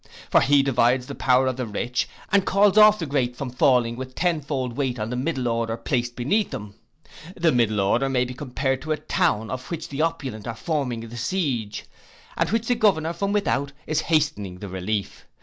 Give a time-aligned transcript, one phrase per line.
[0.31, 3.95] For he divides the power of the rich, and calls off the great from falling
[3.95, 6.73] with tenfold weight on the middle order placed beneath them.
[7.37, 11.01] The middle order may be compared to a town of which the opulent are forming
[11.01, 11.85] the siege,
[12.35, 15.27] and which the governor from without is hastening the relief.